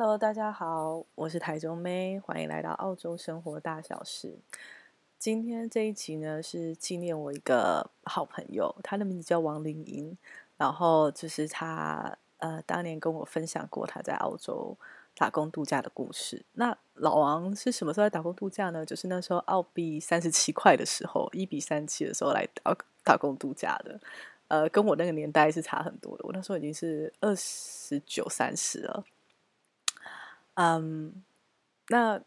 [0.00, 4.38] Hello，大家好，我是台中妹，欢迎来到澳洲生活大小事。
[5.18, 10.16] 今天这一集呢，是纪念我一个好朋友，他的名字叫王林英，
[10.56, 14.78] 然后就是他呃当年跟我分享过他在澳洲
[15.16, 16.46] 打工度假的故事。
[16.52, 18.86] 那老王是什么时候来打工度假呢？
[18.86, 22.72] 就是那时候澳币三十七块的时候，一比三七的时候来打
[23.02, 24.00] 打工度假的。
[24.46, 29.04] 呃，跟我那个年代是差很多的，我那时候已经是二十九、三十了。
[30.60, 31.22] 嗯，
[31.86, 32.20] 那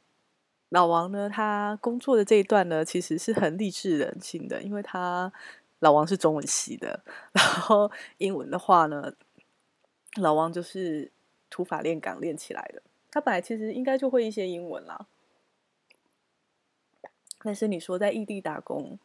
[0.70, 1.30] 老王呢？
[1.30, 5.34] 他工作的这一段呢，其实是很励志人性的，因为他
[5.80, 9.12] 老王是中文系的，然后英文的话呢，
[10.16, 11.12] 老王就是
[11.50, 12.82] 土法炼钢练起来的。
[13.12, 15.06] 他本来其实应该就会一些英文啦，
[17.40, 18.98] 但是你说在异地打工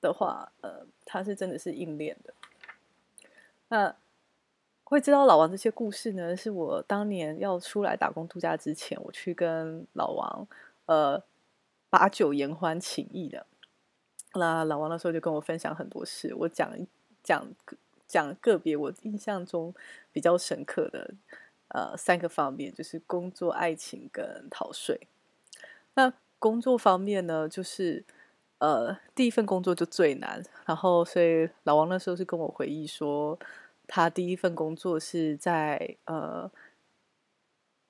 [0.00, 2.32] 的话，呃，他是真的是硬练的。
[3.70, 3.96] 那。
[4.90, 10.48] 会知道老王这些故事呢，是我当年要出来打工度假之前，我去跟老王
[10.86, 11.22] 呃
[11.90, 13.44] 把酒言欢情谊的。
[14.32, 16.72] 那老王那时候就跟我分享很多事，我讲
[17.22, 17.46] 讲
[18.06, 19.74] 讲个别我印象中
[20.10, 21.12] 比较深刻的
[21.68, 25.06] 呃三个方面，就是工作、爱情跟逃税。
[25.96, 28.02] 那工作方面呢，就是
[28.56, 33.38] 呃第一份工作就最难，然后所以老王那时候是跟我回忆说。
[33.88, 36.48] 他第一份工作是在呃，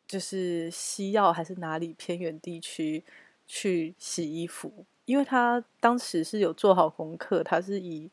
[0.06, 3.04] 就是西澳还是哪里偏远地区
[3.46, 8.10] 去洗衣服，因为他当时是有做好功课，他是以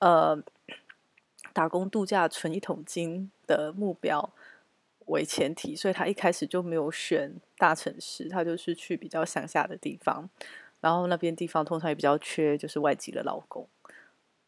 [0.00, 0.36] 呃
[1.52, 4.30] 打工度假存一桶金的目标
[5.06, 10.28] 为前提，所以他一开始就没有选大城市，他就是去比较乡下的地方，
[10.80, 13.68] 然后那边地方通常也比较缺就是外籍的劳工。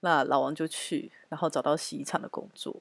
[0.01, 2.77] 那老王就去，然后找到洗衣厂的工作。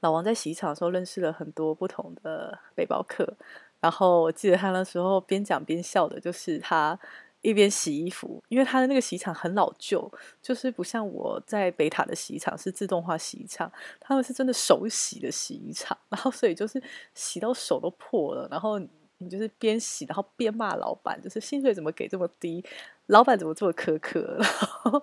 [0.00, 3.34] 老王在洗衣厂的时候认识了很多不同的背包客，
[3.80, 6.98] 然后我记得他那时候边讲边笑的，就是他
[7.40, 10.10] 一边洗衣服，因为他的那个洗衣厂很老旧，
[10.42, 16.82] 就是不像我在北塔的洗衣厂是自动化洗衣厂，他们是真的手洗的洗衣厂，然后所以就是
[17.14, 18.80] 洗到手都破了，然后。
[19.18, 22.62] 你就是边洗，然后边骂老板，就是薪水怎么给这么低，
[23.06, 25.02] 老板怎么这么苛刻， 然后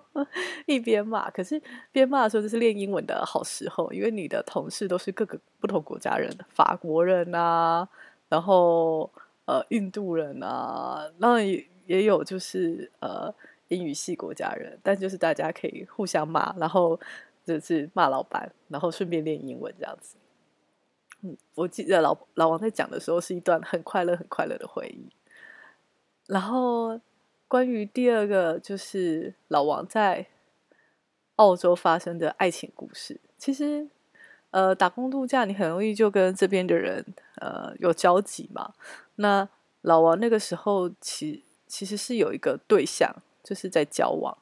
[0.66, 1.30] 一边骂。
[1.30, 1.60] 可是
[1.90, 7.88] 边骂的时候，就是练英文的好时候，因为你的同事都是各个不同国家人，法国人啊，
[8.28, 9.10] 然后
[9.46, 13.34] 呃印度人啊，那也也有就是呃
[13.68, 17.00] 英语系国家人，但就是大家可以互相骂，然后
[17.44, 20.16] 就是骂老板，然后顺便练英文这样子。
[21.22, 25.08] 嗯，我记得老老王在讲的时候是一段很快乐、很快乐的回忆。
[26.26, 27.00] 然后
[27.54, 30.26] 关于第二个，就是老王在
[31.36, 33.20] 澳洲发生的爱情故事。
[33.38, 33.88] 其实，
[34.50, 37.06] 呃，打工度假你很容易就跟这边的人
[37.36, 38.74] 呃有交集嘛。
[39.14, 39.48] 那
[39.82, 44.36] 老王那个时候其其实是有一个对象，就是在交往。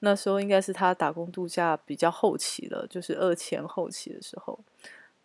[0.00, 4.62] 那时候应该是他打工度假比较后期了，就是二前后期的时候。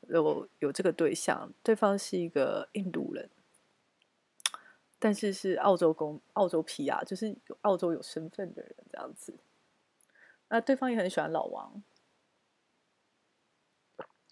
[0.07, 3.29] 有有这个对象，对方是一个印度人，
[5.05, 9.31] 但是是澳洲公澳洲皮啊就是澳洲有身份的人这样子。
[10.47, 11.83] 那对方也很喜欢老王，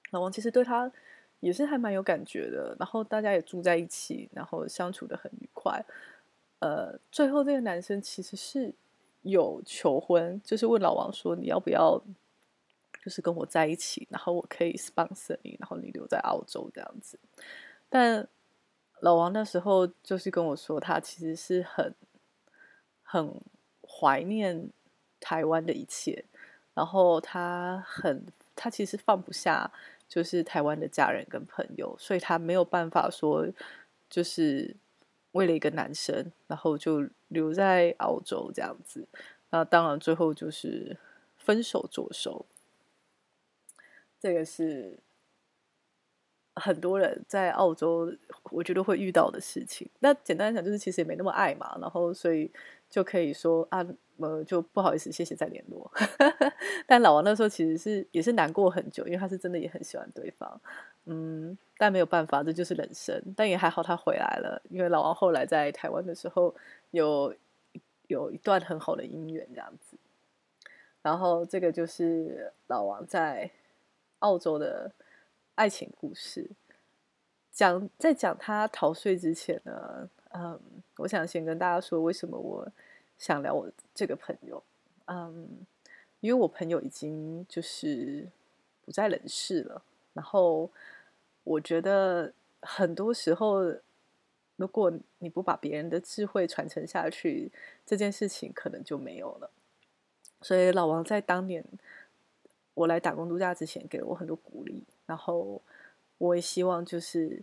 [0.09, 0.91] 老王其实对他
[1.41, 2.75] 也是还蛮有感觉的。
[2.79, 5.85] 然后大家也住在一起，然后相处得很愉快。
[6.57, 8.73] 呃，最后这个男生其实是
[9.21, 12.03] 有求婚，就是问老王说：“你要不要？”
[13.05, 17.19] 就是跟我在一起，然后我可以 sponsor 你，然后你留在澳洲这样子。
[17.89, 18.27] 但
[19.03, 21.93] 老王那时候就是跟我说，他其实是很
[23.03, 23.41] 很
[23.85, 24.69] 怀念
[25.19, 26.23] 台湾的一切，
[26.73, 28.25] 然后他很
[28.55, 29.69] 他其实放不下
[30.07, 33.45] 就是台湾的家人跟朋友，所以他没有办法说
[34.09, 34.73] 就是
[35.33, 39.05] 为了一个男生，然后就留在澳洲这样子。
[39.49, 40.95] 那当然最后就是
[41.35, 42.45] 分手作收。
[44.17, 44.97] 这个是
[46.55, 48.11] 很多人在澳洲，
[48.51, 49.89] 我觉得会遇到的事情。
[49.99, 52.51] 那简单来讲，就是其实也没那么爱嘛，然后所以
[52.89, 53.85] 就可以说啊，
[54.17, 55.91] 呃，就不好意思，谢谢再联络。
[56.85, 60.61] 但老王那时候其实是也是难过很久，因为他是真的也很喜欢对方，
[61.05, 63.19] 嗯，但没有办法，这就是人生。
[63.35, 66.53] 但也还好，他回来了，因为老王后来在台湾的时候
[66.91, 67.33] 有
[68.07, 69.97] 有一段很好的姻缘，这样子。
[71.01, 73.49] 然后这个就是老王在。
[74.19, 74.89] 澳洲的
[75.55, 76.49] 爱情故事，
[77.51, 80.59] 讲在讲他逃税之前呢，嗯，
[80.97, 82.67] 我想先跟大家说，为什么我
[83.19, 84.63] 想聊我这个朋友，
[85.05, 85.65] 嗯，
[86.21, 88.27] 因为我朋友已经就是
[88.83, 89.83] 不在人世了，
[90.13, 90.71] 然后
[91.43, 93.61] 我觉得很多时候，
[94.55, 97.51] 如果你不把别人的智慧传承下去，
[97.85, 99.51] 这件事情可能就没有了。
[100.41, 101.63] 所以老王在当年
[102.73, 105.61] 我来打工度假之前，给了我很多鼓励，然后
[106.17, 107.41] 我也希望就是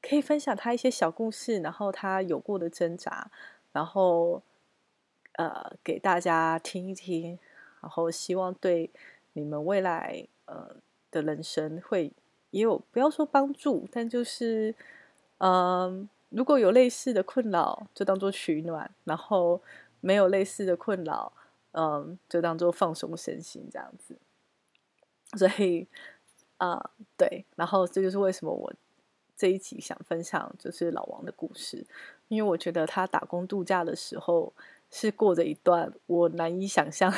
[0.00, 3.30] 可以分享他一些小故事，然后他有过的挣扎，
[3.72, 4.42] 然后
[5.34, 7.38] 呃给大家听一听，
[7.80, 8.90] 然后希望对
[9.34, 10.76] 你们未来呃
[11.10, 12.12] 的人生会。
[12.52, 14.74] 也有不要说帮助，但就是，
[15.38, 19.60] 嗯，如果有类似的困扰，就当做取暖；然后
[20.00, 21.30] 没有类似的困扰，
[21.72, 24.16] 嗯，就当做放松身心这样子。
[25.36, 25.86] 所以，
[26.58, 28.72] 啊、对，然后这就是为什么我
[29.36, 31.86] 这一集想分享就是老王的故事，
[32.28, 34.52] 因为我觉得他打工度假的时候
[34.90, 37.12] 是过着一段我难以想象、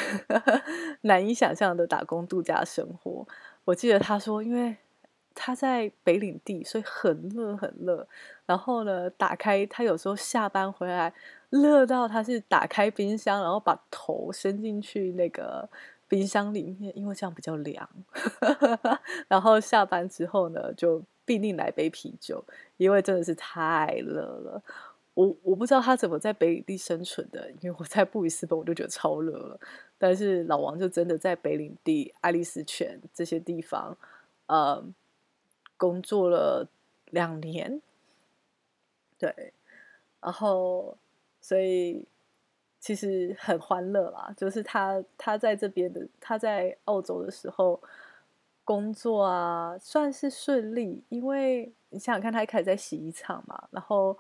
[1.02, 3.26] 难以想象的打工度假生活。
[3.64, 4.76] 我记得他说，因为。
[5.40, 8.08] 他在北领地，所以很热很热。
[8.44, 11.14] 然后呢，打开他有时候下班回来，
[11.50, 15.70] 热到他是打开冰箱，然后把头伸进去那个
[16.08, 17.88] 冰箱里面，因为这样比较凉。
[19.28, 22.42] 然后下班之后呢，就必定来杯啤酒，
[22.78, 24.62] 因为真的是太热了。
[25.14, 29.60] 我我不知道他怎么在北领地生存的，因为我在布里斯本我就觉得超热了。
[29.98, 33.96] 但是老王就真的在北领地、爱丽丝泉这些地方，
[34.46, 34.84] 呃。
[35.80, 36.68] 工作了
[37.10, 37.80] 两年，
[39.16, 39.52] 对，
[40.20, 40.98] 然后
[41.40, 42.04] 所以
[42.80, 44.32] 其实很欢乐啦。
[44.36, 47.80] 就是他他在这边的，他在澳洲的时候
[48.64, 51.02] 工作啊，算是顺利。
[51.08, 54.16] 因为你想想看，他一开始在洗衣厂嘛，然后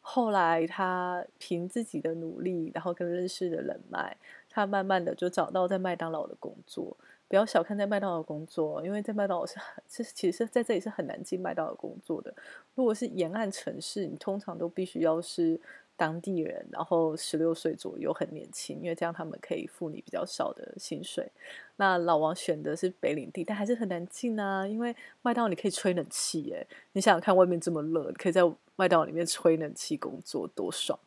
[0.00, 4.16] 后来他凭自己的努力，然后跟认识的人脉，
[4.48, 6.96] 他慢慢的就找到在麦当劳的工作。
[7.28, 12.34] 不要小看在麦当劳工作，因为在麦当劳是很，是其实在这里是很难进麦当劳工作的。
[12.74, 15.60] 如果是沿岸城市，你通常都必须要是
[16.00, 21.30] 当地人，然后十六岁左右，很年轻，因为这样他们可以付你比较少的薪水。
[21.76, 28.40] 那老王选的是北领地，但还是很难进啊，因为麦当劳你可以吹冷气，哎，你想想看，外面这么热，可以在
[28.76, 30.98] 麦当劳里面吹冷气工作，多爽！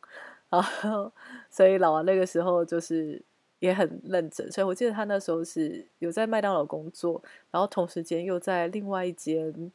[0.50, 1.12] 然后，
[1.50, 3.20] 所以老王那个时候就是。
[3.60, 9.72] 也很认真，所以我记得他那时候是有在麦当劳工作，然后同时间又在另外一间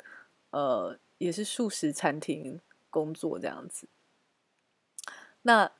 [0.51, 2.59] 呃也是素食餐厅
[2.91, 3.87] 工作这样子。
[5.49, 5.71] 那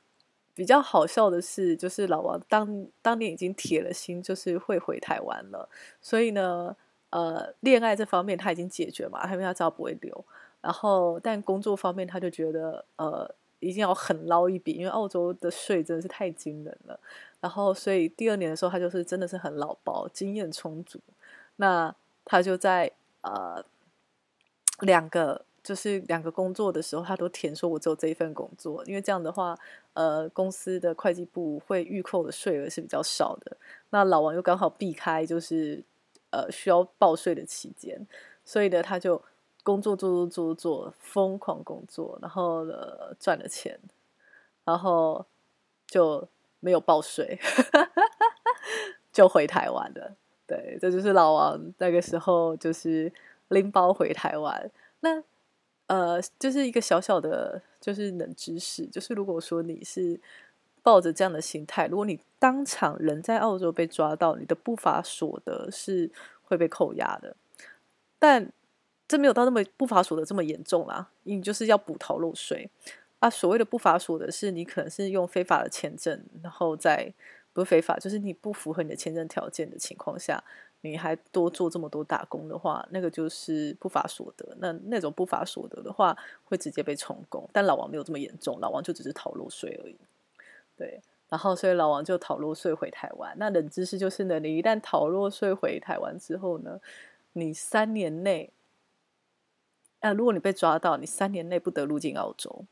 [0.52, 5.68] 比较好笑的是，就是老王当当年已经铁了心，就是会回台湾了，
[6.00, 6.74] 所以呢，
[7.10, 10.24] 呃，恋爱这方面他已经解决嘛，因为他知道不会留，
[10.60, 13.34] 然后但工作方面他就觉得呃。
[13.62, 16.98] 一定要狠捞一笔，因为澳洲的税真的是太惊人了。
[17.42, 20.98] 然后，所以第二年的时候，他就是真的是很老包，经验充足。
[21.56, 21.94] 那
[22.24, 22.90] 他就在
[23.20, 23.62] 呃
[24.80, 29.56] 两个就是两个工作的时候，他都填说我只有这一份工作，因为这样的话，
[29.94, 33.56] 呃，公司的会计部会预扣的税额是比较少的。
[33.90, 35.82] 那老王又刚好避开就是
[36.30, 38.06] 呃需要报税的期间，
[38.44, 39.22] 所以呢，他就。
[39.62, 43.78] 工作做做做做，疯狂工作，然后呢赚了钱，
[44.64, 45.26] 然后
[45.86, 46.26] 就
[46.60, 47.38] 没有报税，
[49.12, 50.16] 就回台湾了。
[50.46, 53.12] 对，这就是老王那个时候就是
[53.48, 54.70] 拎包回台湾。
[55.00, 55.22] 那
[55.90, 60.20] 呃，就是一个小小的，就是冷知识，就是如果说你是
[60.82, 66.10] 抱着这样的心态，如果你当场人在澳洲被抓到，你的不法所得是
[66.44, 67.34] 会被扣押的，
[68.18, 68.52] 但。
[69.10, 72.70] 这没有到那么不法所得这么严重啦，你就是要补逃漏税
[73.18, 73.28] 啊。
[73.28, 77.12] 所谓的不法所得是你可能是用非法的签证，然后在
[77.52, 80.44] 不是非法，就是你不符合你的签证条件的情况下，
[80.82, 84.56] 你还多做这么多打工的话，那个就是不法所得。
[84.58, 87.48] 那那种不法所得的话，会直接被充公。
[87.52, 89.96] 但老王没有这么严重，老王就只是逃漏税而已。
[90.76, 93.34] 对，然后所以老王就逃漏税回台湾。
[93.38, 96.80] 那冷知识就是呢，你一旦逃漏税回台湾之后呢，
[97.34, 98.50] 你三年内。
[100.00, 102.64] 啊如果你被抓到，你三年内不得入境澳洲。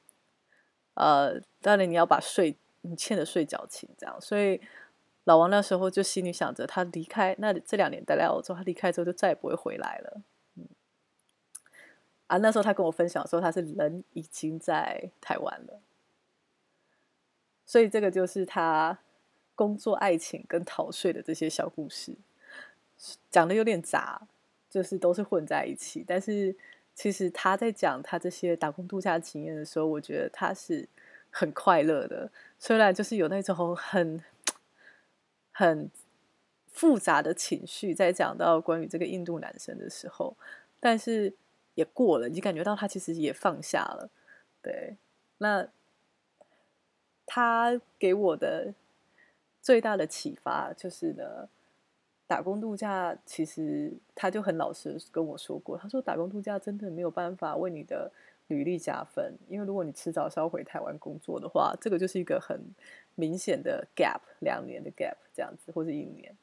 [0.95, 4.19] 呃，当然你要把税你欠的税缴清，这样。
[4.19, 4.59] 所以
[5.29, 10.23] 老王那时候就心里想着，他离开那这两年待在澳洲，他离开之后就再也不会回来了。
[10.55, 10.67] 嗯，
[12.29, 15.83] 啊，那时候他跟我分享说，他是人已经在台湾了。
[17.67, 18.99] 所以这个就是他
[19.55, 22.17] 工作、爱情跟逃税的这些小故事，
[23.31, 24.27] 讲的有点杂，
[24.71, 26.57] 就是都是混在一起，但是。
[26.99, 30.89] 其实他在讲他这些打工度假经验的时候，我觉得他是
[31.31, 32.29] 很快乐的。
[32.59, 34.21] 虽然就是有那种很
[35.59, 35.91] 很
[36.67, 40.37] 复杂的情绪，在讲到关于这个印度男生的时候，
[40.79, 41.35] 但是
[41.75, 44.09] 也过了，你感觉到他其实也放下了。
[44.63, 44.97] 对，
[45.39, 45.67] 那
[47.27, 48.73] 他给我的
[49.61, 51.49] 最大的启发就是呢，
[52.29, 58.13] 打工度假其实他就很老实跟我说过，他说打工度假真的没有办法为你的
[58.49, 62.61] 履历加分，因为如果你迟早是要回台湾工作的话，这个就是一个很
[63.15, 66.35] 明显的 gap，两年的 gap 这样子，或者一年。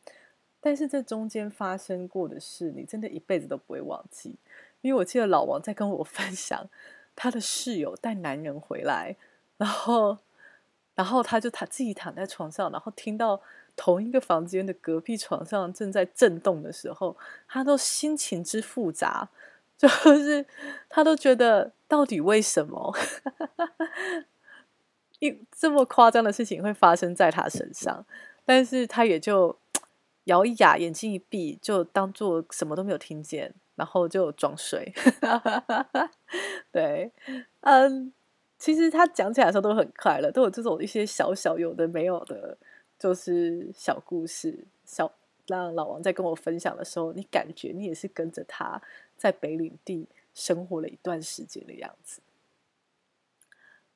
[0.62, 4.36] 但是这中间发生过的事，你真的一辈子都不会忘记。
[4.82, 6.68] 因为我记得老王在跟我 分享，
[7.16, 9.16] 他的室友带男人回来，
[9.58, 10.18] 然后，
[10.96, 13.40] 然后他就他自己躺在床上，然后听到
[13.76, 17.16] 同一个房间的隔壁床上正在震动的时候，
[17.48, 19.30] 他都心情之复杂，
[19.78, 20.46] 就是
[20.90, 22.96] 他都觉得到底为什么，
[25.20, 28.06] 一这么夸张的事情会发生在他身上，
[28.46, 29.58] 但是他也就
[30.26, 33.54] 咬一牙，眼睛一闭，就当做什么都没有听见。
[33.78, 34.94] 然后就装睡，
[36.72, 37.12] 对，
[37.60, 38.14] 嗯，
[38.58, 42.58] 其实他讲起来的时候都很快乐，都有这种一些小小有的没有的，
[42.98, 44.66] 就是小故事。
[44.86, 45.12] 小
[45.46, 48.82] 让老王在跟我分享的时候，你感觉你也是跟着他
[49.18, 52.22] 在北领地生活了一段时间的样子。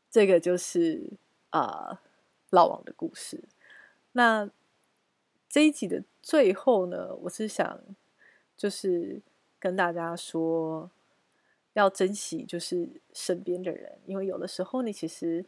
[0.10, 1.12] 这个就是
[1.52, 2.02] 啊、
[2.50, 3.44] 老王的故事。
[4.14, 4.50] 那
[5.48, 7.80] 这一集的最后呢，我是想
[8.58, 9.22] 就是。
[9.62, 10.90] 跟大家说，
[11.74, 15.46] 要珍惜就是身边的人，因为有的时候你其实，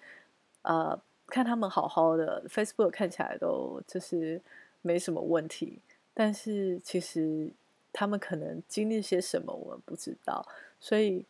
[0.64, 4.42] 呃，看他们好好的，Facebook 看起来都就是
[4.82, 5.80] 没什么问题，
[6.14, 7.54] 但是其实
[7.94, 10.48] 他们可能经历些什么，我们不知道，
[10.80, 11.26] 所以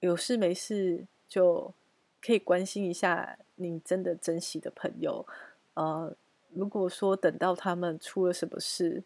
[0.00, 1.72] 有事没事就
[2.20, 5.26] 可以关心一下你真的珍惜的朋友，
[5.74, 6.14] 呃，
[6.52, 9.02] 如果说等到他们出了什么事。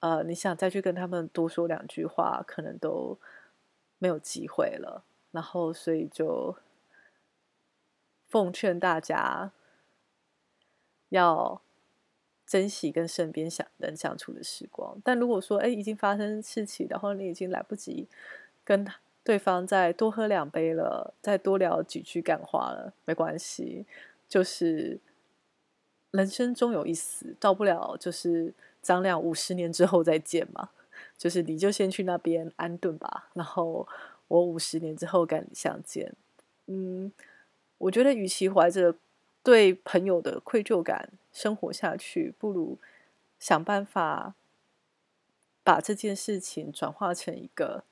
[0.00, 3.18] 呃，你想再去跟他们多说两句话，可能都
[3.98, 5.02] 没有机会了。
[5.32, 6.56] 然后，所以就
[8.28, 9.50] 奉劝大家
[11.08, 11.60] 要
[12.48, 15.00] 珍惜跟身边想人相处的时光。
[15.04, 18.08] 但如果说，哎，已经发生事情，然后你已经来不及
[18.64, 18.84] 跟
[19.22, 23.86] 对方再多喝两杯了，再多聊几句干话了，没关系，
[24.28, 24.98] 就是
[26.10, 28.52] 人生终有一死，到不了就是。
[28.80, 30.70] 张亮五十年之后再见嘛，
[31.18, 33.86] 就是你就先去那边安顿吧，然后
[34.28, 36.14] 我五十年之后跟你相见。
[36.66, 37.12] 嗯，
[37.76, 38.94] 我觉得与其怀着
[39.42, 42.78] 对朋友的愧疚感生活下去，不如
[43.38, 44.34] 想办法
[45.62, 47.84] 把这件事情转化成一个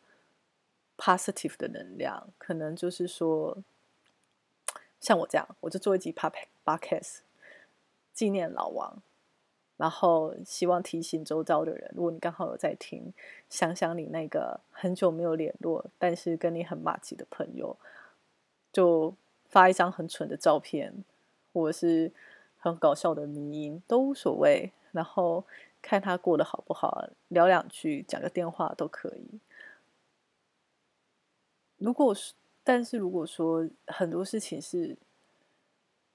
[0.97, 2.29] positive 的能量。
[2.39, 3.59] 可能就是说，
[5.01, 7.19] 像我这样，我就做一集 podcast
[8.13, 9.03] 纪念老王。
[9.79, 13.13] 然后希望提醒周遭的人，如果你刚好有在听，
[13.51, 17.77] 想想你那个很久没有联络，但是跟你很麻吉的朋友，
[18.73, 21.05] 就发一张很蠢的照片，
[21.63, 22.13] 或是
[22.59, 24.73] 很搞笑的迷音都无所谓。
[24.93, 25.45] 然后
[25.83, 29.39] 看他过得好不好，聊两句，讲个电话都可以。
[31.77, 32.33] 如果是，
[32.65, 34.97] 但是如果说很多事情是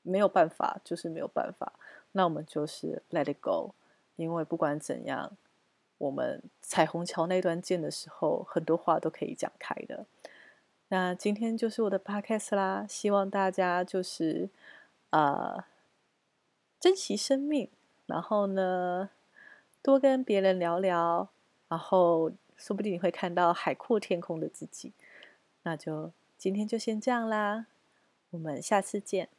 [0.01, 1.74] 没有办法，就是没有办法。
[2.13, 3.75] 那我们就是 let it go，
[4.15, 5.38] 因为不管怎样，
[6.00, 10.07] 我们彩虹桥那端见的时候，很多话都可以讲开的。
[10.88, 14.50] 那今天就是我的 podcast 啦，希望大家就是
[15.11, 15.63] 呃
[16.79, 17.69] 珍惜生命，
[18.07, 19.11] 然后呢
[19.81, 21.29] 多跟别人聊聊，
[21.69, 24.93] 然后说不定你会看到海阔天空的自己。
[25.63, 27.67] 那就今天就先这样啦，
[28.31, 29.29] 我们下次见。